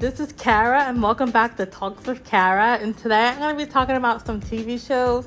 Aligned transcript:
this 0.00 0.20
is 0.20 0.30
Cara, 0.32 0.82
and 0.82 1.02
welcome 1.02 1.30
back 1.30 1.56
to 1.56 1.64
Talks 1.64 2.06
with 2.06 2.22
Cara. 2.22 2.78
And 2.82 2.94
today 2.98 3.28
I'm 3.28 3.38
going 3.38 3.56
to 3.56 3.64
be 3.64 3.70
talking 3.70 3.96
about 3.96 4.26
some 4.26 4.42
TV 4.42 4.84
shows. 4.84 5.26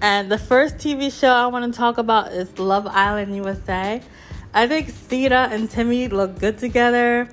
And 0.00 0.32
the 0.32 0.38
first 0.38 0.76
TV 0.76 1.12
show 1.12 1.28
I 1.28 1.46
want 1.48 1.70
to 1.70 1.76
talk 1.76 1.98
about 1.98 2.32
is 2.32 2.58
Love 2.58 2.86
Island 2.86 3.36
USA. 3.36 4.00
I 4.54 4.66
think 4.68 4.88
Zeta 4.88 5.48
and 5.50 5.70
Timmy 5.70 6.08
look 6.08 6.38
good 6.38 6.56
together, 6.56 7.28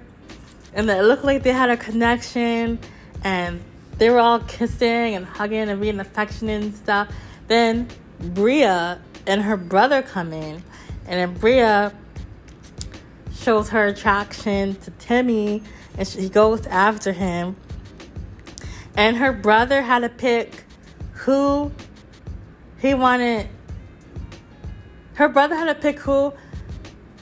and 0.74 0.90
it 0.90 1.04
looked 1.04 1.24
like 1.24 1.44
they 1.44 1.54
had 1.54 1.70
a 1.70 1.78
connection, 1.78 2.80
and 3.24 3.62
they 3.98 4.10
were 4.10 4.20
all 4.20 4.40
kissing 4.42 5.16
and 5.16 5.26
hugging 5.26 5.70
and 5.70 5.80
being 5.80 6.02
affectionate 6.02 6.64
and 6.64 6.76
stuff. 6.76 7.08
Then 7.48 7.88
Bria 8.20 9.00
and 9.26 9.42
her 9.42 9.56
brother 9.56 10.02
come 10.02 10.34
in, 10.34 10.62
and 11.08 11.20
then 11.20 11.34
Bria 11.40 11.94
shows 13.34 13.70
her 13.70 13.88
attraction 13.88 14.76
to 14.82 14.92
Timmy 14.92 15.64
and 15.98 16.08
she 16.08 16.30
goes 16.30 16.66
after 16.68 17.12
him. 17.12 17.56
And 18.96 19.18
her 19.18 19.34
brother 19.34 19.82
had 19.82 20.00
to 20.00 20.10
pick 20.10 20.64
who 21.14 21.72
he 22.80 22.94
wanted. 22.94 23.48
Her 25.16 25.30
brother 25.30 25.56
had 25.56 25.66
to 25.66 25.76
pick 25.76 26.00
who 26.00 26.34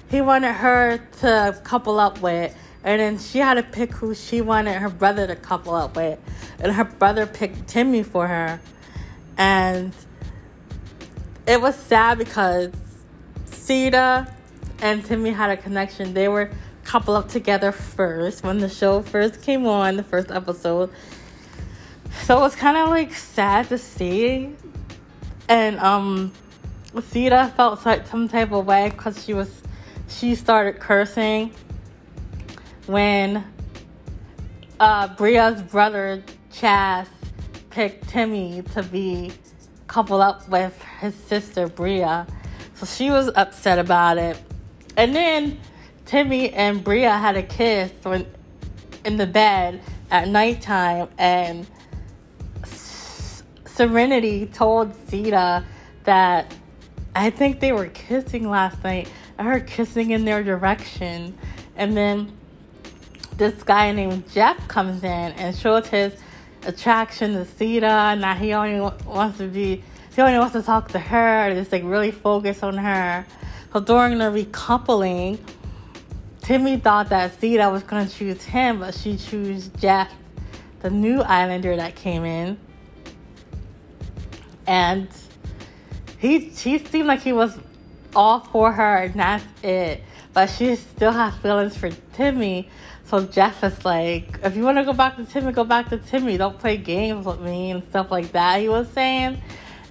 he 0.10 0.22
wanted 0.22 0.54
her 0.54 0.98
to 1.20 1.60
couple 1.64 2.00
up 2.00 2.22
with. 2.22 2.56
And 2.84 3.00
then 3.00 3.20
she 3.20 3.40
had 3.40 3.56
to 3.56 3.64
pick 3.64 3.92
who 3.94 4.16
she 4.16 4.42
wanted 4.42 4.74
her 4.74 4.90
brother 4.90 5.28
to 5.28 5.36
couple 5.36 5.76
up 5.76 5.96
with. 5.96 6.20
And 6.60 6.72
her 6.72 6.84
brother 6.84 7.26
picked 7.26 7.68
Timmy 7.68 8.04
for 8.04 8.28
her. 8.28 8.60
And 9.38 9.94
it 11.48 11.62
was 11.62 11.76
sad 11.76 12.18
because 12.18 12.72
Zeta 13.48 14.28
and 14.82 15.06
Timmy 15.06 15.30
had 15.30 15.52
a 15.52 15.58
connection. 15.58 16.14
They 16.14 16.28
were 16.28 16.52
couple 16.92 17.16
up 17.16 17.30
together 17.30 17.72
first 17.72 18.44
when 18.44 18.58
the 18.58 18.68
show 18.68 19.02
first 19.02 19.42
came 19.42 19.66
on, 19.66 19.96
the 19.96 20.04
first 20.04 20.30
episode. 20.30 20.90
So 22.24 22.38
it 22.38 22.42
was 22.42 22.54
kind 22.54 22.76
of 22.76 22.90
like 22.90 23.14
sad 23.14 23.70
to 23.70 23.78
see. 23.78 24.54
And 25.48 25.80
um, 25.80 26.34
Zeta 27.00 27.54
felt 27.56 27.86
like 27.86 28.06
some 28.08 28.28
type 28.28 28.52
of 28.52 28.66
way 28.66 28.90
because 28.90 29.24
she 29.24 29.34
was 29.34 29.62
she 30.10 30.36
started 30.36 30.82
cursing 30.82 31.54
when 32.88 33.46
uh, 34.82 35.08
Bria's 35.16 35.62
brother 35.62 36.22
Chazz 36.52 37.08
picked 37.70 38.10
Timmy 38.10 38.64
to 38.74 38.84
be 38.84 39.32
coupled 39.88 40.20
up 40.20 40.50
with 40.50 40.78
his 41.00 41.16
sister 41.16 41.70
Bria. 41.70 42.28
So 42.76 42.86
she 42.86 43.10
was 43.10 43.32
upset 43.38 43.80
about 43.80 44.18
it. 44.18 44.38
And 44.98 45.16
then 45.16 45.58
Timmy 46.06 46.52
and 46.52 46.84
Bria 46.84 47.12
had 47.12 47.38
a 47.38 47.44
kiss 47.44 47.92
when 48.04 48.26
in 49.06 49.18
the 49.18 49.26
bed 49.26 49.82
at 50.10 50.28
nighttime, 50.28 51.08
and 51.18 51.66
Sereniti 53.66 54.54
told 54.54 54.94
Zeta 55.10 55.64
that 56.04 56.54
I 57.16 57.30
think 57.30 57.60
they 57.60 57.72
were 57.72 57.88
kissing 57.88 58.50
last 58.50 58.84
night. 58.84 59.10
I 59.40 59.44
heard 59.44 59.66
kissing 59.66 60.12
in 60.12 60.26
their 60.26 60.44
direction, 60.44 61.38
and 61.76 61.98
then 61.98 62.32
this 63.38 63.64
guy 63.64 63.92
named 63.92 64.30
Jeff 64.32 64.68
comes 64.68 65.04
in 65.04 65.10
and 65.10 65.56
shows 65.56 65.88
his 65.88 66.14
attraction 66.64 67.34
to 67.34 67.46
Zeta, 67.46 67.88
and 67.88 68.22
that 68.24 68.38
he 68.38 68.54
only 68.54 68.80
wants 69.06 69.40
to 69.40 69.48
be, 69.48 69.84
he 70.16 70.22
only 70.22 70.38
wants 70.38 70.54
to 70.54 70.62
talk 70.62 70.90
to 70.92 71.00
her, 71.00 71.54
just 71.56 71.72
like 71.72 71.84
really 71.84 72.12
focus 72.12 72.62
on 72.62 72.78
her. 72.78 73.26
So 73.74 73.80
during 73.80 74.20
the 74.20 74.26
recoupling, 74.26 75.40
Timmy 76.42 76.78
thought 76.78 77.10
that 77.10 77.40
Zeta 77.40 77.70
was 77.70 77.84
going 77.84 78.08
to 78.08 78.14
choose 78.14 78.44
him, 78.44 78.80
but 78.80 78.96
she 78.96 79.16
chose 79.16 79.70
Jeff, 79.80 80.12
the 80.82 80.90
new 80.90 81.22
Islander 81.22 81.76
that 81.76 81.96
came 81.96 82.26
in. 82.26 82.60
And 84.66 85.08
he, 86.18 86.40
he 86.40 86.80
seemed 86.80 87.08
like 87.08 87.22
he 87.22 87.32
was 87.32 87.58
all 88.16 88.40
for 88.40 88.72
her, 88.72 88.98
and 88.98 89.14
that's 89.16 89.46
it. 89.64 90.04
But 90.34 90.48
she 90.48 90.76
still 90.76 91.12
has 91.12 91.36
feelings 91.38 91.78
for 91.78 91.92
Timmy. 92.14 92.70
So 93.06 93.26
Jeff 93.26 93.64
is 93.64 93.84
like, 93.86 94.40
if 94.44 94.56
you 94.56 94.64
want 94.64 94.78
to 94.78 94.86
go 94.86 94.94
back 94.94 95.18
to 95.18 95.26
Timmy, 95.26 95.52
go 95.52 95.64
back 95.64 95.90
to 95.90 95.98
Timmy. 95.98 96.38
Don't 96.38 96.58
play 96.58 96.78
games 96.78 97.26
with 97.26 97.42
me 97.42 97.72
and 97.72 97.84
stuff 97.90 98.10
like 98.10 98.32
that, 98.32 98.62
he 98.62 98.70
was 98.70 98.88
saying. 98.90 99.42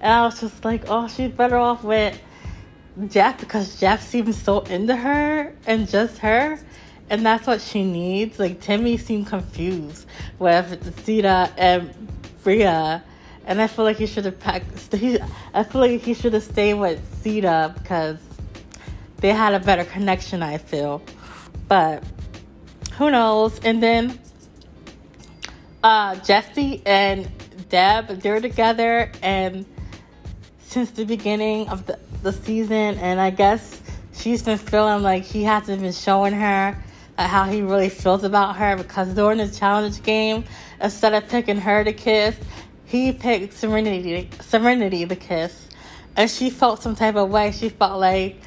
And 0.01 0.11
I 0.11 0.25
was 0.25 0.41
just 0.41 0.65
like, 0.65 0.85
oh, 0.89 1.07
she's 1.07 1.31
better 1.31 1.57
off 1.57 1.83
with 1.83 2.19
Jeff 3.07 3.39
because 3.39 3.79
Jeff 3.79 4.01
seems 4.01 4.41
so 4.41 4.61
into 4.61 4.95
her 4.95 5.53
and 5.65 5.87
just 5.87 6.17
her. 6.19 6.59
And 7.09 7.25
that's 7.25 7.45
what 7.45 7.61
she 7.61 7.83
needs. 7.83 8.39
Like 8.39 8.61
Timmy 8.61 8.97
seemed 8.97 9.27
confused 9.27 10.05
with 10.39 11.05
Zeta 11.05 11.51
and 11.57 11.93
Bria. 12.43 13.03
And 13.45 13.61
I 13.61 13.67
feel 13.67 13.85
like 13.85 13.97
he 13.97 14.05
should 14.05 14.25
have 14.25 14.39
packed. 14.39 14.93
I 15.53 15.63
feel 15.63 15.81
like 15.81 16.01
he 16.01 16.13
should 16.13 16.33
have 16.33 16.43
stayed 16.43 16.75
with 16.75 17.01
Zeta 17.21 17.73
because 17.77 18.19
they 19.17 19.29
had 19.29 19.53
a 19.53 19.59
better 19.59 19.83
connection. 19.83 20.41
I 20.43 20.57
feel, 20.57 21.01
but 21.67 22.03
who 22.97 23.11
knows? 23.11 23.59
And 23.63 23.81
then 23.81 24.19
uh, 25.83 26.15
Jesse 26.17 26.81
and 26.85 27.29
Deb, 27.69 28.07
they're 28.21 28.41
together, 28.41 29.11
and 29.21 29.65
since 30.71 30.91
the 30.91 31.03
beginning 31.03 31.67
of 31.67 31.85
the 31.85 31.99
the 32.23 32.31
season, 32.31 32.97
and 32.99 33.19
I 33.19 33.29
guess 33.29 33.81
she's 34.13 34.41
been 34.41 34.57
feeling 34.57 35.03
like 35.03 35.23
he 35.23 35.43
hasn't 35.43 35.81
been 35.81 35.91
showing 35.91 36.33
her 36.33 36.81
uh, 37.17 37.27
how 37.27 37.43
he 37.43 37.61
really 37.61 37.89
feels 37.89 38.23
about 38.23 38.55
her 38.55 38.77
because 38.77 39.13
during 39.13 39.39
the 39.39 39.49
challenge 39.49 40.01
game, 40.01 40.45
instead 40.79 41.13
of 41.13 41.27
picking 41.27 41.57
her 41.57 41.83
to 41.83 41.91
kiss, 41.91 42.37
he 42.85 43.11
picked 43.11 43.53
Sereniti, 43.53 44.29
Sereniti 44.29 45.09
the 45.09 45.15
kiss, 45.17 45.67
and 46.15 46.29
she 46.29 46.49
felt 46.49 46.81
some 46.81 46.95
type 46.95 47.15
of 47.15 47.29
way. 47.29 47.51
She 47.51 47.67
felt 47.67 47.99
like 47.99 48.37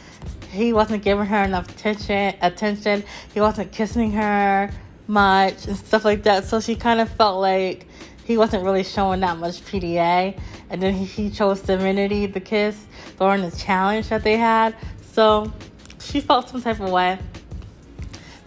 he 0.50 0.72
wasn't 0.72 1.02
giving 1.02 1.26
her 1.26 1.42
enough 1.42 1.68
attention. 1.68 2.36
Attention. 2.40 3.04
He 3.34 3.40
wasn't 3.40 3.70
kissing 3.70 4.12
her 4.12 4.70
much 5.06 5.66
and 5.66 5.76
stuff 5.76 6.06
like 6.06 6.22
that. 6.22 6.44
So 6.44 6.60
she 6.60 6.74
kind 6.74 7.00
of 7.00 7.10
felt 7.10 7.40
like 7.40 7.86
he 8.24 8.38
wasn't 8.38 8.64
really 8.64 8.82
showing 8.84 9.20
that 9.20 9.38
much 9.38 9.60
PDA. 9.64 10.38
And 10.70 10.82
then 10.82 10.94
he, 10.94 11.04
he 11.04 11.30
chose 11.30 11.60
Sereniti 11.62 12.32
the 12.32 12.40
kiss 12.40 12.86
during 13.18 13.42
the 13.42 13.56
challenge 13.56 14.08
that 14.08 14.24
they 14.24 14.36
had. 14.36 14.74
So 15.12 15.52
she 16.00 16.20
felt 16.20 16.48
some 16.48 16.62
type 16.62 16.80
of 16.80 16.90
way. 16.90 17.18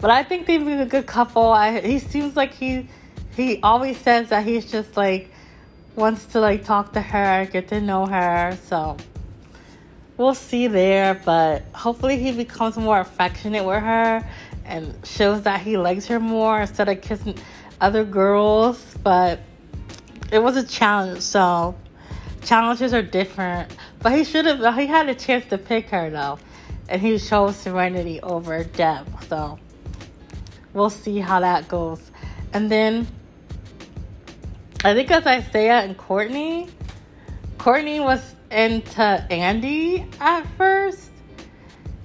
But 0.00 0.10
I 0.10 0.22
think 0.22 0.46
they've 0.46 0.64
been 0.64 0.80
a 0.80 0.86
good 0.86 1.06
couple. 1.06 1.50
I, 1.50 1.80
he 1.80 1.98
seems 1.98 2.36
like 2.36 2.54
he 2.54 2.88
he 3.36 3.60
always 3.62 3.96
says 3.98 4.30
that 4.30 4.44
he's 4.44 4.70
just 4.70 4.96
like 4.96 5.30
wants 5.94 6.26
to 6.26 6.40
like 6.40 6.64
talk 6.64 6.92
to 6.92 7.00
her, 7.00 7.48
get 7.50 7.68
to 7.68 7.80
know 7.80 8.06
her. 8.06 8.56
So 8.66 8.96
we'll 10.16 10.34
see 10.34 10.66
there. 10.66 11.20
But 11.24 11.62
hopefully 11.72 12.18
he 12.18 12.32
becomes 12.32 12.76
more 12.76 13.00
affectionate 13.00 13.64
with 13.64 13.82
her 13.82 14.28
and 14.64 14.94
shows 15.04 15.42
that 15.42 15.60
he 15.60 15.76
likes 15.76 16.06
her 16.06 16.20
more 16.20 16.60
instead 16.60 16.88
of 16.88 17.00
kissing 17.00 17.36
other 17.80 18.04
girls. 18.04 18.94
But 19.02 19.40
it 20.32 20.42
was 20.42 20.56
a 20.56 20.66
challenge, 20.66 21.22
so 21.22 21.74
challenges 22.42 22.92
are 22.94 23.02
different. 23.02 23.74
But 24.00 24.12
he 24.12 24.24
should 24.24 24.46
have. 24.46 24.74
He 24.76 24.86
had 24.86 25.08
a 25.08 25.14
chance 25.14 25.46
to 25.46 25.58
pick 25.58 25.90
her 25.90 26.10
though, 26.10 26.38
and 26.88 27.00
he 27.00 27.18
chose 27.18 27.62
Sereniti 27.64 28.20
over 28.22 28.64
Deb. 28.64 29.06
So 29.28 29.58
we'll 30.72 30.90
see 30.90 31.18
how 31.18 31.40
that 31.40 31.68
goes. 31.68 32.10
And 32.52 32.70
then 32.70 33.06
I 34.84 34.94
think 34.94 35.10
as 35.10 35.26
Isaiah 35.26 35.80
and 35.80 35.96
Courtney, 35.96 36.68
Courtney 37.58 38.00
was 38.00 38.34
into 38.50 39.02
Andy 39.02 40.06
at 40.20 40.46
first. 40.56 41.10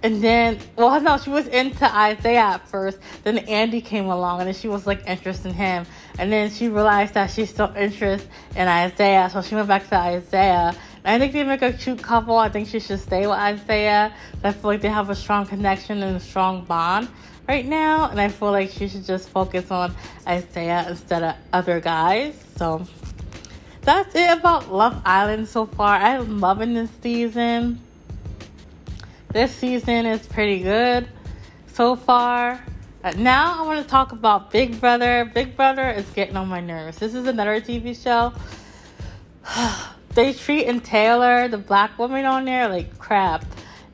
And 0.02 0.22
then, 0.22 0.60
well, 0.76 1.00
no, 1.00 1.18
she 1.18 1.30
was 1.30 1.48
into 1.48 1.86
Isaiah 1.86 2.40
at 2.40 2.68
first. 2.68 2.98
Then 3.24 3.38
Andy 3.38 3.80
came 3.80 4.08
along, 4.08 4.42
and 4.42 4.54
she 4.54 4.68
was 4.68 4.86
like 4.86 5.08
interested 5.08 5.48
in 5.50 5.54
him. 5.54 5.86
And 6.20 6.32
then 6.32 6.52
she 6.52 6.70
realized 6.70 7.16
that 7.16 7.32
she's 7.32 7.50
still 7.50 7.74
interested 7.76 8.30
in 8.56 8.68
Isaiah, 8.68 9.30
so 9.32 9.42
she 9.42 9.56
went 9.56 9.68
back 9.68 9.88
to 9.90 9.96
Isaiah. 9.96 10.76
And 11.04 11.16
I 11.16 11.20
think 11.20 11.34
they 11.34 11.44
make 11.44 11.62
a 11.62 11.74
cute 11.74 12.02
couple. 12.02 12.38
I 12.38 12.50
think 12.50 12.68
she 12.68 12.80
should 12.80 13.00
stay 13.00 13.28
with 13.28 13.38
Isaiah. 13.38 14.14
I 14.44 14.52
feel 14.52 14.72
like 14.72 14.82
they 14.82 14.90
have 14.90 15.10
a 15.10 15.16
strong 15.16 15.46
connection 15.46 16.02
and 16.02 16.16
a 16.16 16.20
strong 16.20 16.64
bond 16.66 17.10
right 17.48 17.66
now. 17.66 18.10
And 18.10 18.22
I 18.22 18.30
feel 18.30 18.52
like 18.52 18.70
she 18.70 18.88
should 18.88 19.06
just 19.06 19.30
focus 19.30 19.70
on 19.72 19.94
Isaiah 20.28 20.86
instead 20.88 21.24
of 21.24 21.36
other 21.52 21.80
guys. 21.80 22.36
So 22.56 22.86
that's 23.82 24.16
it 24.16 24.30
about 24.30 24.72
Love 24.72 25.02
Island 25.04 25.50
so 25.50 25.66
far. 25.66 25.98
I'm 25.98 26.40
loving 26.40 26.74
this 26.74 26.92
season. 27.02 27.82
This 29.34 29.54
season 29.54 30.06
is 30.06 30.26
pretty 30.26 30.60
good 30.60 31.10
so 31.68 31.96
far. 31.96 32.64
Uh, 33.04 33.12
now 33.18 33.62
I 33.62 33.68
want 33.68 33.84
to 33.84 33.90
talk 33.90 34.14
about 34.14 34.50
Big 34.50 34.80
Brother. 34.80 35.30
Big 35.34 35.58
Brother 35.58 35.90
is 35.90 36.10
getting 36.12 36.38
on 36.38 36.48
my 36.48 36.62
nerves. 36.62 37.00
This 37.00 37.14
is 37.14 37.28
another 37.28 37.60
TV 37.60 38.02
show. 38.02 38.32
they 40.16 40.32
treating 40.32 40.80
Taylor, 40.80 41.50
the 41.50 41.58
black 41.58 42.00
woman 42.00 42.24
on 42.24 42.46
there, 42.46 42.70
like 42.70 42.98
crap. 43.00 43.44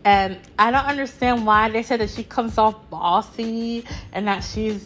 And 0.05 0.37
I 0.59 0.69
don't 0.69 0.85
understand 0.85 1.47
why 1.47 1.69
they 1.69 1.81
said 1.81 2.01
that 2.01 2.11
she 2.11 2.23
comes 2.23 2.59
off 2.59 2.87
bossy 2.91 3.83
and 4.11 4.27
that 4.27 4.41
she's 4.41 4.85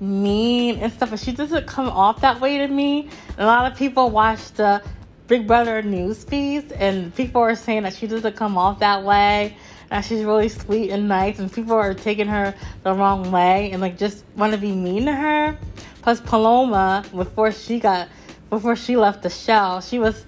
mean 0.00 0.80
and 0.80 0.92
stuff, 0.92 1.08
but 1.08 1.20
she 1.20 1.32
doesn't 1.32 1.66
come 1.66 1.88
off 1.88 2.20
that 2.20 2.42
way 2.42 2.58
to 2.58 2.68
me. 2.68 3.08
And 3.30 3.40
a 3.40 3.46
lot 3.46 3.72
of 3.72 3.78
people 3.78 4.10
watch 4.10 4.52
the 4.52 4.82
Big 5.28 5.46
Brother 5.46 5.80
news 5.80 6.24
feeds, 6.24 6.72
and 6.72 7.14
people 7.14 7.40
are 7.40 7.54
saying 7.54 7.84
that 7.84 7.94
she 7.94 8.06
doesn't 8.06 8.36
come 8.36 8.58
off 8.58 8.80
that 8.80 9.02
way. 9.02 9.56
That 9.92 10.06
she's 10.06 10.24
really 10.24 10.48
sweet 10.48 10.88
and 10.88 11.06
nice, 11.06 11.38
and 11.38 11.52
people 11.52 11.74
are 11.74 11.92
taking 11.92 12.26
her 12.26 12.54
the 12.82 12.94
wrong 12.94 13.30
way 13.30 13.72
and 13.72 13.82
like 13.82 13.98
just 13.98 14.24
want 14.36 14.54
to 14.54 14.58
be 14.58 14.72
mean 14.72 15.04
to 15.04 15.12
her. 15.12 15.58
Plus, 16.00 16.18
Paloma, 16.18 17.04
before 17.14 17.52
she 17.52 17.78
got, 17.78 18.08
before 18.48 18.74
she 18.74 18.96
left 18.96 19.22
the 19.22 19.28
show, 19.28 19.82
she 19.86 19.98
was 19.98 20.24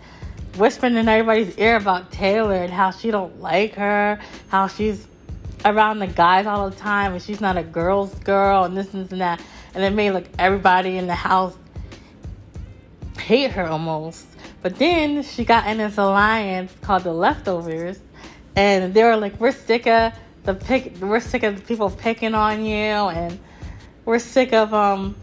whispering 0.59 0.97
in 0.97 1.09
everybody's 1.09 1.57
ear 1.57 1.77
about 1.77 2.13
Taylor 2.13 2.57
and 2.57 2.71
how 2.71 2.91
she 2.91 3.11
don't 3.11 3.41
like 3.41 3.73
her, 3.77 4.21
how 4.49 4.67
she's 4.67 5.07
around 5.65 6.01
the 6.01 6.09
guys 6.09 6.45
all 6.45 6.69
the 6.69 6.77
time 6.77 7.15
and 7.15 7.23
she's 7.23 7.41
not 7.41 7.57
a 7.57 7.63
girl's 7.63 8.15
girl 8.17 8.65
and 8.65 8.77
this 8.77 8.93
and 8.93 9.07
this 9.07 9.13
and 9.13 9.23
that. 9.23 9.41
And 9.75 9.83
it 9.83 9.95
made 9.95 10.11
like 10.11 10.29
everybody 10.39 10.99
in 10.99 11.07
the 11.07 11.15
house 11.15 11.57
hate 13.19 13.53
her 13.53 13.67
almost. 13.67 14.27
But 14.61 14.79
then 14.79 15.23
she 15.23 15.47
got 15.47 15.67
in 15.67 15.79
this 15.79 15.97
alliance 15.97 16.71
called 16.83 17.05
the 17.05 17.15
Leftovers, 17.15 17.99
and 18.57 18.95
they 18.95 19.03
were 19.03 19.17
like, 19.17 19.39
"We're 19.41 19.53
sick 19.53 19.87
of 19.87 20.13
the 20.45 20.55
pick. 20.55 20.97
We're 21.01 21.21
sick 21.21 21.43
of 21.43 21.67
people 21.67 21.91
picking 21.91 22.35
on 22.35 22.65
you, 22.65 22.75
and 22.75 23.39
we're 24.05 24.19
sick 24.19 24.53
of 24.53 24.73
um, 24.73 25.17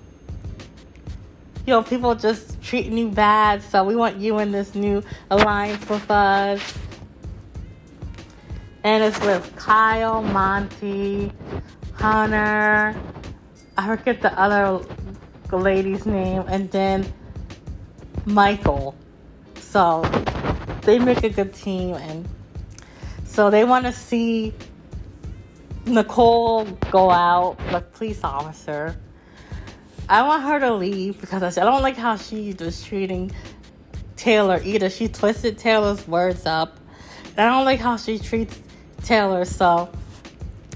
you 1.65 1.73
know, 1.73 1.83
people 1.83 2.15
just 2.15 2.61
treating 2.61 2.97
you 2.97 3.09
bad. 3.09 3.61
So 3.61 3.83
we 3.83 3.95
want 3.95 4.17
you 4.17 4.39
in 4.39 4.51
this 4.51 4.75
new 4.75 5.03
alliance 5.29 5.87
with 5.89 6.09
us." 6.09 6.61
And 8.83 9.03
it's 9.03 9.19
with 9.21 9.55
Kyle, 9.55 10.23
Monte, 10.23 11.31
Hunter. 11.93 12.95
I 13.77 13.87
forget 13.95 14.21
the 14.21 14.33
other 14.39 14.83
lady's 15.51 16.05
name, 16.05 16.43
and 16.47 16.71
then 16.71 17.05
Michael. 18.25 18.95
So 19.55 20.01
they 20.81 20.97
make 20.97 21.23
a 21.23 21.29
good 21.29 21.53
team, 21.53 21.93
and 21.95 22.27
so 23.31 23.49
they 23.49 23.63
want 23.63 23.85
to 23.85 23.93
see 23.93 24.53
Nicole 25.85 26.65
go 26.91 27.09
out, 27.09 27.57
the 27.71 27.79
police 27.79 28.25
officer. 28.25 28.97
I 30.09 30.27
want 30.27 30.43
her 30.43 30.59
to 30.59 30.73
leave 30.73 31.21
because 31.21 31.57
I 31.57 31.63
don't 31.63 31.81
like 31.81 31.95
how 31.95 32.17
she 32.17 32.53
was 32.59 32.83
treating 32.83 33.31
Taylor 34.17 34.59
either. 34.65 34.89
She 34.89 35.07
twisted 35.07 35.57
Taylor's 35.57 36.05
words 36.09 36.45
up. 36.45 36.77
I 37.37 37.45
don't 37.45 37.63
like 37.63 37.79
how 37.79 37.95
she 37.95 38.19
treats 38.19 38.59
Taylor, 39.05 39.45
so 39.45 39.89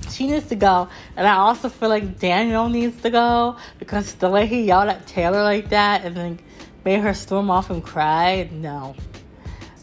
she 0.10 0.28
needs 0.28 0.48
to 0.48 0.56
go. 0.56 0.88
And 1.18 1.28
I 1.28 1.36
also 1.36 1.68
feel 1.68 1.90
like 1.90 2.19
Daniel 2.19 2.69
needs 2.69 3.01
to 3.01 3.10
go 3.10 3.58
because 3.80 4.13
the 4.13 4.30
way 4.30 4.48
he 4.48 4.63
yelled 4.63 4.88
at 4.88 5.06
Taylor 5.08 5.44
like 5.44 5.72
that 5.72 6.06
and 6.06 6.16
then 6.16 6.40
made 6.86 7.01
her 7.01 7.13
storm 7.13 7.51
off 7.51 7.69
and 7.69 7.84
cry, 7.84 8.50
no. 8.50 8.96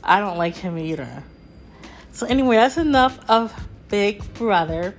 I 0.03 0.21
don't 0.21 0.39
like 0.39 0.57
him 0.57 0.79
either. 0.79 1.23
So, 2.13 2.27
anyway, 2.27 2.57
that's 2.57 2.77
enough 2.77 3.19
of 3.29 3.53
Big 3.89 4.23
Brother. 4.35 4.95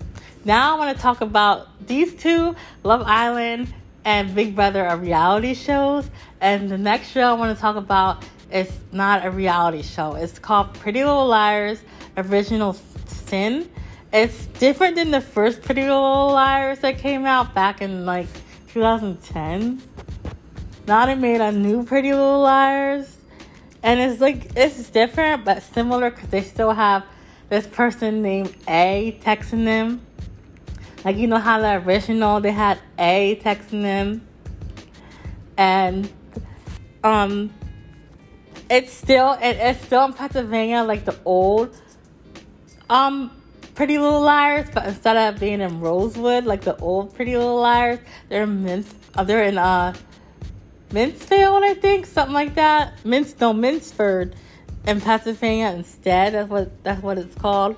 Now 0.46 0.76
I 0.76 0.78
want 0.78 0.96
to 0.96 1.02
talk 1.02 1.22
about 1.22 1.88
these 1.88 2.14
two 2.16 2.56
Love 2.84 3.04
Island 3.06 3.74
and 4.06 4.36
Big 4.36 4.56
Brother 4.56 4.86
are 4.86 4.98
reality 4.98 5.54
shows. 5.54 6.10
And 6.42 6.70
the 6.70 6.78
next 6.78 7.10
show 7.10 7.22
I 7.22 7.34
want 7.34 7.56
to 7.56 7.62
talk 7.62 7.76
about 7.76 8.26
is 8.52 8.72
not 8.92 9.26
a 9.26 9.32
reality 9.32 9.82
show. 9.82 10.16
It's 10.16 10.38
called 10.38 10.74
Pretty 10.74 11.04
Little 11.04 11.28
Liars 11.28 11.82
Original 12.18 12.74
Sin. 13.06 13.70
It's 14.12 14.46
different 14.60 14.96
than 14.96 15.12
the 15.12 15.22
first 15.22 15.62
Pretty 15.62 15.82
Little 15.82 16.28
Liars 16.28 16.80
that 16.80 17.00
came 17.00 17.26
out 17.26 17.54
back 17.56 17.82
in 17.82 18.06
like 18.06 18.28
2010. 18.68 19.82
Now 20.88 21.06
they 21.06 21.16
made 21.16 21.42
a 21.42 21.52
new 21.52 21.84
Pretty 21.84 22.12
Little 22.12 22.42
Liars, 22.42 23.13
and 23.84 24.00
it's 24.00 24.22
like 24.22 24.52
it's 24.56 24.90
different 24.90 25.44
but 25.44 25.62
similar 25.62 26.10
because 26.10 26.30
they 26.30 26.42
still 26.42 26.72
have 26.72 27.06
this 27.50 27.68
person 27.68 28.22
named 28.22 28.56
A 28.68 29.20
texting 29.22 29.66
them. 29.66 30.02
Like 31.04 31.18
you 31.18 31.28
know 31.28 31.38
how 31.38 31.60
the 31.60 31.86
original 31.86 32.40
they 32.40 32.52
had 32.52 32.80
A 32.98 33.40
texting 33.44 33.84
them, 33.84 34.26
and 35.58 36.10
um, 37.04 37.54
it's 38.70 38.94
still 38.94 39.34
it, 39.34 39.58
it's 39.58 39.84
still 39.86 40.06
in 40.06 40.14
Pennsylvania 40.14 40.82
like 40.84 41.04
the 41.04 41.18
old 41.26 41.76
um 42.90 43.32
Pretty 43.76 43.98
Little 43.98 44.22
Liars, 44.22 44.70
but 44.72 44.86
instead 44.86 45.18
of 45.18 45.40
being 45.40 45.60
in 45.60 45.82
Rosewood 45.82 46.46
like 46.46 46.62
the 46.62 46.78
old 46.78 47.14
Pretty 47.16 47.36
Little 47.36 47.60
Liars, 47.60 48.00
they're 48.30 48.44
in 48.44 48.86
uh, 49.16 49.24
they're 49.26 49.44
in 49.44 49.58
uh 49.58 49.94
Minceville, 50.94 51.64
I 51.64 51.74
think, 51.74 52.06
something 52.06 52.36
like 52.36 52.54
that. 52.54 53.04
Mince, 53.04 53.40
no, 53.40 53.52
Minceford 53.52 54.36
in 54.86 55.02
Pennsylvania 55.02 55.72
instead. 55.72 56.34
That's 56.34 56.48
what 56.48 56.84
that's 56.84 57.02
what 57.02 57.18
it's 57.18 57.34
called. 57.34 57.76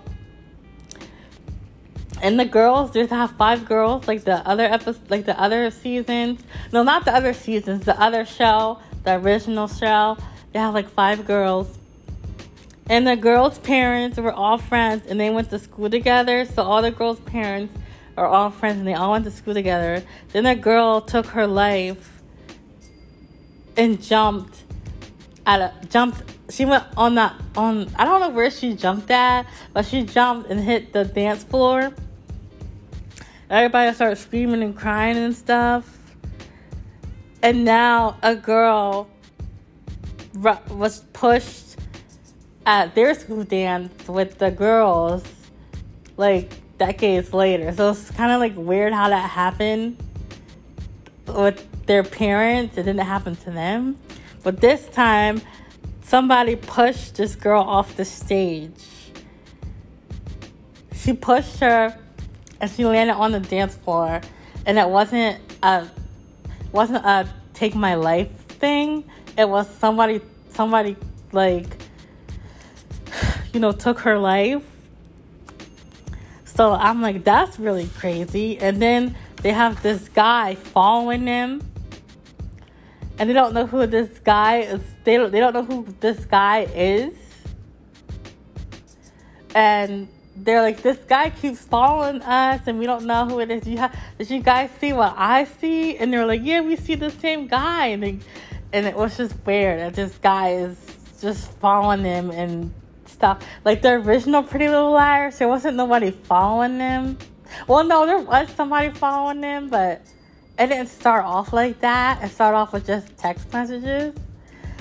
And 2.22 2.38
the 2.38 2.44
girls, 2.44 2.92
there's 2.92 3.10
have 3.10 3.32
five 3.32 3.66
girls, 3.66 4.06
like 4.06 4.26
the 4.26 4.46
other 4.46 4.66
episode, 4.66 5.10
like 5.10 5.26
the 5.26 5.40
other 5.40 5.72
seasons. 5.72 6.44
No, 6.74 6.84
not 6.84 7.06
the 7.06 7.16
other 7.16 7.32
seasons. 7.32 7.86
The 7.86 7.98
other 8.02 8.26
show, 8.26 8.80
the 9.06 9.16
original 9.16 9.70
show. 9.70 10.18
They 10.52 10.60
have 10.60 10.74
like 10.74 10.90
five 10.90 11.26
girls. 11.26 11.78
And 12.90 13.08
the 13.08 13.16
girls' 13.16 13.60
parents 13.60 14.18
were 14.18 14.34
all 14.34 14.58
friends, 14.58 15.08
and 15.08 15.18
they 15.18 15.30
went 15.30 15.50
to 15.52 15.60
school 15.60 15.90
together. 15.90 16.44
So 16.44 16.64
all 16.64 16.82
the 16.82 16.92
girls' 16.92 17.22
parents 17.22 17.74
are 18.18 18.28
all 18.28 18.50
friends, 18.50 18.80
and 18.80 18.88
they 18.88 18.94
all 18.94 19.12
went 19.12 19.24
to 19.24 19.32
school 19.32 19.54
together. 19.54 20.04
Then 20.34 20.44
the 20.44 20.56
girl 20.56 21.00
took 21.00 21.28
her 21.28 21.48
life 21.48 22.15
and 23.78 24.02
jumped 24.02 24.64
at 25.46 25.62
a 25.62 25.88
jumped 25.88 26.24
she 26.50 26.66
went 26.66 26.84
on 26.98 27.16
that 27.16 27.36
on 27.56 27.90
I 27.96 28.06
don't 28.06 28.20
know 28.20 28.30
where 28.30 28.52
she 28.52 28.74
jumped 28.76 29.12
at, 29.12 29.46
but 29.74 29.86
she 29.86 30.04
jumped 30.04 30.50
and 30.50 30.60
hit 30.60 30.94
the 30.94 31.06
dance 31.06 31.44
floor. 31.44 31.94
Everybody 33.50 33.94
started 33.94 34.18
screaming 34.18 34.64
and 34.64 34.76
crying 34.76 35.18
and 35.18 35.36
stuff. 35.36 35.92
And 37.42 37.64
now 37.64 38.18
a 38.24 38.36
girl 38.36 39.08
was 40.34 41.02
pushed 41.14 41.78
at 42.66 42.96
their 42.96 43.14
school 43.14 43.44
dance 43.44 44.08
with 44.08 44.40
the 44.40 44.50
girls 44.50 45.24
like 46.18 46.54
decades 46.78 47.34
later. 47.34 47.72
So 47.74 47.92
it's 47.92 48.10
kind 48.12 48.32
of 48.32 48.40
like 48.40 48.54
weird 48.56 48.94
how 48.94 49.10
that 49.10 49.30
happened 49.30 50.02
with 51.28 51.68
their 51.86 52.04
parents. 52.04 52.78
It 52.78 52.84
didn't 52.84 53.06
happen 53.06 53.36
to 53.38 53.52
them. 53.52 53.98
But 54.44 54.62
this 54.62 54.88
time, 54.88 55.42
somebody 56.04 56.56
pushed 56.56 57.16
this 57.16 57.36
girl 57.36 57.64
off 57.64 57.96
the 57.96 58.06
stage. 58.06 58.84
She 60.94 61.14
pushed 61.14 61.60
her 61.60 61.98
and 62.62 62.72
she 62.72 62.86
landed 62.86 63.14
on 63.14 63.32
the 63.32 63.40
dance 63.40 63.76
floor. 63.76 64.22
And 64.66 64.78
it 64.80 64.88
wasn't 64.88 65.40
a 65.62 65.88
wasn't 66.72 67.06
a 67.06 67.28
take 67.54 67.76
my 67.76 67.96
life 67.96 68.32
thing. 68.48 69.04
It 69.38 69.48
was 69.48 69.70
somebody 69.78 70.22
somebody 70.50 70.96
like 71.32 71.78
you 73.54 73.60
know 73.60 73.72
took 73.72 74.00
her 74.00 74.18
life. 74.18 74.64
So 76.46 76.72
I'm 76.74 77.02
like 77.02 77.24
that's 77.24 77.60
really 77.60 77.88
crazy. 77.88 78.58
And 78.58 78.82
then 78.82 79.16
they 79.42 79.52
have 79.52 79.84
this 79.84 80.10
guy 80.10 80.56
following 80.56 81.26
them 81.26 81.62
and 83.18 83.30
they 83.30 83.34
don't 83.34 83.54
know 83.54 83.66
who 83.66 83.86
this 83.88 84.20
guy 84.20 84.60
is. 84.60 84.82
They 85.04 85.18
don't, 85.18 85.32
they 85.32 85.40
don't 85.40 85.54
know 85.54 85.64
who 85.64 85.86
this 86.00 86.26
guy 86.26 86.62
is. 86.74 87.14
And 89.54 90.10
they're 90.36 90.62
like, 90.62 90.82
this 90.82 90.98
guy 91.08 91.30
keeps 91.30 91.62
following 91.62 92.22
us, 92.22 92.62
and 92.68 92.78
we 92.78 92.86
don't 92.86 93.06
know 93.06 93.26
who 93.26 93.40
it 93.40 93.50
is. 93.50 93.66
You 93.66 93.88
did 94.18 94.30
you 94.30 94.42
guys 94.42 94.70
see 94.82 94.92
what 94.92 95.14
I 95.16 95.46
see? 95.46 95.98
And 95.98 96.12
they're 96.12 96.26
like, 96.26 96.42
yeah, 96.44 96.60
we 96.62 96.76
see 96.76 96.96
the 96.96 97.10
same 97.10 97.48
guy. 97.48 97.88
And 97.88 98.04
they, 98.04 98.20
and 98.74 98.86
it 98.86 98.96
was 98.96 99.16
just 99.16 99.34
weird 99.46 99.80
that 99.80 99.94
this 99.94 100.18
guy 100.18 100.56
is 100.56 100.78
just 101.22 101.52
following 101.54 102.04
them 102.04 102.32
and 102.32 102.74
stuff. 103.06 103.46
Like 103.64 103.82
the 103.82 103.92
original 103.92 104.44
Pretty 104.44 104.68
Little 104.68 104.92
Liars, 104.92 105.38
there 105.40 105.48
wasn't 105.48 105.78
nobody 105.78 106.12
following 106.12 106.78
them. 106.78 107.18
Well, 107.68 107.86
no, 107.86 108.06
there 108.06 108.20
was 108.20 108.50
somebody 108.50 108.90
following 108.90 109.40
them, 109.40 109.70
but 109.70 110.02
it 110.58 110.68
didn't 110.68 110.88
start 110.88 111.26
off 111.26 111.52
like 111.52 111.80
that. 111.82 112.24
It 112.24 112.30
started 112.30 112.58
off 112.58 112.72
with 112.72 112.86
just 112.86 113.18
text 113.18 113.52
messages. 113.52 114.16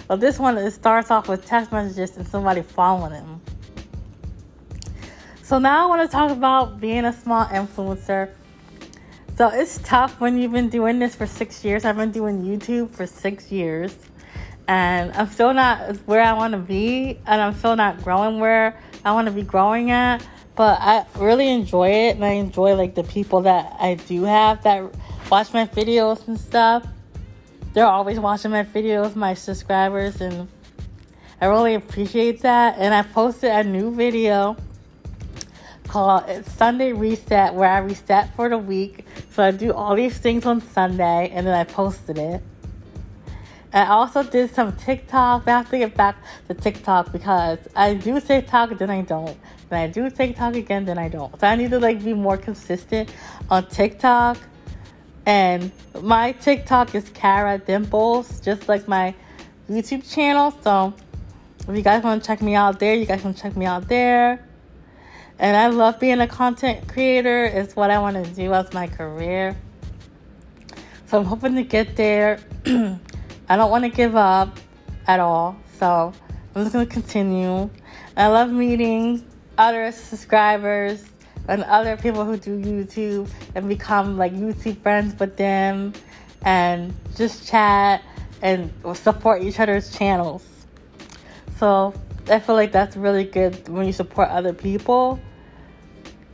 But 0.07 0.21
this 0.21 0.39
one, 0.39 0.57
it 0.59 0.71
starts 0.71 1.11
off 1.11 1.29
with 1.29 1.47
text 1.47 1.73
messages 1.73 2.17
and 2.17 2.27
somebody 2.27 2.63
following 2.63 3.13
him. 3.13 3.41
So 5.43 5.59
now 5.59 5.85
I 5.85 5.87
want 5.87 6.03
to 6.03 6.09
talk 6.09 6.31
about 6.31 6.81
being 6.81 7.05
a 7.05 7.13
small 7.13 7.47
influencer. 7.47 8.31
So 9.37 9.49
it's 9.49 9.79
tough 9.79 10.21
when 10.21 10.39
you've 10.39 10.53
been 10.53 10.69
doing 10.69 11.01
this 11.01 11.17
for 11.17 11.27
six 11.27 11.65
years. 11.65 11.85
I've 11.85 11.97
been 11.97 12.13
doing 12.13 12.45
YouTube 12.45 12.91
for 12.91 13.07
six 13.07 13.51
years. 13.51 13.97
And 14.69 15.13
I'm 15.13 15.29
still 15.29 15.53
not 15.53 15.97
where 16.07 16.23
I 16.23 16.35
want 16.35 16.53
to 16.53 16.59
be. 16.59 17.19
And 17.27 17.41
I'm 17.41 17.55
still 17.55 17.75
not 17.75 18.03
growing 18.05 18.39
where 18.39 18.81
I 19.05 19.13
want 19.13 19.27
to 19.27 19.33
be 19.33 19.43
growing 19.43 19.91
at. 19.91 20.25
But 20.55 20.79
I 20.81 21.05
really 21.17 21.49
enjoy 21.49 21.91
it. 21.91 22.15
And 22.15 22.25
I 22.25 22.35
enjoy 22.35 22.75
like 22.75 22.95
the 22.95 23.05
people 23.05 23.43
that 23.43 23.75
I 23.81 23.95
do 23.95 24.23
have 24.23 24.63
that 24.63 24.95
watch 25.31 25.53
my 25.53 25.67
videos 25.67 26.27
and 26.29 26.39
stuff. 26.39 26.87
They're 27.73 27.87
always 27.87 28.21
watching 28.21 28.51
my 28.51 28.65
videos, 28.65 29.17
my 29.17 29.35
subscribers, 29.35 30.21
and 30.21 30.49
I 31.41 31.47
really 31.47 31.75
appreciate 31.75 32.43
that. 32.43 32.77
And 32.79 32.95
I 32.95 33.03
posted 33.03 33.51
a 33.51 33.65
new 33.65 33.95
video 33.95 34.57
called 35.89 36.45
Sunday 36.47 36.93
Reset 36.93 37.55
where 37.55 37.69
I 37.69 37.79
reset 37.79 38.35
for 38.37 38.49
the 38.49 38.59
week. 38.59 39.07
So 39.31 39.43
I 39.43 39.51
do 39.51 39.73
all 39.73 39.97
these 39.97 40.19
things 40.19 40.47
on 40.47 40.61
Sunday 40.61 41.31
and 41.33 41.47
then 41.47 41.55
I 41.55 41.65
posted 41.65 42.19
it. 42.19 42.43
I 43.73 43.87
also 43.87 44.23
did 44.23 44.55
some 44.55 44.77
TikTok. 44.77 45.49
I 45.49 45.51
have 45.51 45.71
to 45.71 45.79
get 45.79 45.97
back 45.97 46.17
to 46.47 46.55
TikTok 46.55 47.11
because 47.11 47.59
I 47.75 47.95
do 47.95 48.21
TikTok, 48.21 48.79
then 48.79 48.89
I 48.89 49.03
don't. 49.03 49.37
Then 49.69 49.81
I 49.81 49.87
do 49.89 50.09
TikTok 50.11 50.55
again, 50.55 50.85
then 50.85 50.97
I 50.97 51.09
don't. 51.09 51.39
So 51.41 51.49
I 51.49 51.57
need 51.57 51.71
to 51.71 51.81
like 51.81 52.05
be 52.05 52.15
more 52.15 52.37
consistent 52.37 53.13
on 53.51 53.67
TikTok. 53.67 54.39
And 55.27 55.73
my 56.03 56.33
TikTok 56.33 56.95
is 56.95 57.09
Cara 57.11 57.59
Dimples, 57.59 58.41
just 58.41 58.69
like 58.69 58.87
my 58.87 59.15
YouTube 59.71 60.09
channel. 60.13 60.55
So 60.63 60.95
if 61.67 61.75
you 61.75 61.83
guys 61.83 62.03
want 62.03 62.23
to 62.23 62.27
check 62.27 62.43
me 62.43 62.55
out 62.55 62.79
there, 62.79 62.95
you 62.95 63.07
guys 63.07 63.23
can 63.23 63.35
check 63.35 63.57
me 63.57 63.65
out 63.65 63.89
there. 63.89 64.47
And 65.39 65.57
I 65.57 65.69
love 65.69 65.99
being 65.99 66.21
a 66.21 66.27
content 66.27 66.87
creator. 66.89 67.45
It's 67.45 67.75
what 67.75 67.91
I 67.91 67.99
want 67.99 68.23
to 68.23 68.31
do 68.33 68.53
as 68.53 68.73
my 68.73 68.87
career. 68.87 69.57
So 71.07 71.19
I'm 71.19 71.25
hoping 71.25 71.55
to 71.57 71.63
get 71.63 71.97
there. 71.97 72.39
I 72.67 73.57
don't 73.57 73.71
want 73.71 73.85
to 73.85 73.91
give 73.91 74.17
up 74.17 74.59
at 75.07 75.21
all. 75.21 75.57
So 75.79 76.13
I'm 76.55 76.63
just 76.63 76.73
going 76.73 76.87
to 76.87 76.93
continue. 76.93 77.71
I 78.17 78.29
love 78.29 78.51
meeting 78.51 79.25
other 79.57 79.91
subscribers 79.91 81.05
and 81.49 81.63
other 81.65 81.97
people 81.97 82.25
who 82.25 82.37
do 82.37 82.59
YouTube 82.59 83.29
and 83.55 83.69
become 83.69 84.17
like 84.17 84.33
YouTube 84.33 84.79
friends 84.83 85.19
with 85.19 85.37
them 85.37 85.93
and 86.43 86.95
just 87.17 87.49
chat 87.49 88.03
and 88.43 88.73
support 88.95 89.43
each 89.43 89.61
other's 89.61 89.97
channels. 89.97 90.45
So 91.59 91.95
I 92.29 92.41
feel 92.41 92.55
like 92.55 92.73
that's 92.73 92.97
really 92.97 93.25
good 93.25 93.69
when 93.69 93.87
you 93.87 93.93
support 93.93 94.29
other 94.29 94.53
people 94.53 95.21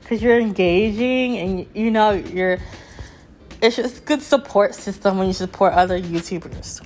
because 0.00 0.23
you're 0.23 0.40
engaging 0.40 1.38
and 1.38 1.67
you 1.75 1.90
know 1.90 2.11
you're 2.11 2.59
it's 3.62 3.76
just 3.76 4.05
good 4.07 4.23
support 4.23 4.75
system 4.75 5.19
when 5.19 5.26
you 5.26 5.33
support 5.33 5.75
other 5.75 6.00
YouTubers. 6.00 6.85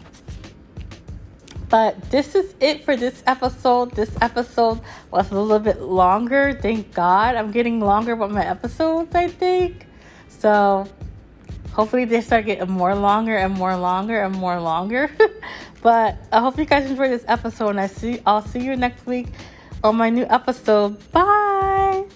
But 1.75 2.01
this 2.09 2.37
is 2.37 2.55
it 2.61 2.85
for 2.85 2.95
this 2.95 3.25
episode. 3.27 3.91
This 3.99 4.17
episode 4.23 4.79
was 5.11 5.33
a 5.33 5.35
little 5.35 5.59
bit 5.59 5.83
longer. 5.83 6.57
Thank 6.63 6.95
God. 6.95 7.35
I'm 7.35 7.51
getting 7.51 7.81
longer 7.81 8.15
with 8.15 8.31
my 8.31 8.47
episodes, 8.47 9.13
I 9.13 9.27
think. 9.27 9.89
So 10.29 10.87
hopefully 11.73 12.05
they 12.05 12.21
start 12.21 12.47
getting 12.47 12.71
more 12.71 12.95
longer 12.95 13.37
and 13.37 13.53
more 13.53 13.77
longer 13.77 14.23
and 14.23 14.33
more 14.37 14.61
longer. 14.61 15.11
but 15.83 16.17
I 16.31 16.39
hope 16.39 16.59
you 16.59 16.65
guys 16.65 16.89
enjoyed 16.89 17.11
this 17.11 17.25
episode 17.27 17.71
and 17.71 17.81
I 17.81 17.89
see 17.89 18.21
I'll 18.25 18.47
see 18.47 18.61
you 18.61 18.77
next 18.77 19.05
week 19.05 19.35
on 19.83 19.97
my 19.97 20.11
new 20.11 20.27
episode. 20.31 20.95
Bye. 21.11 22.07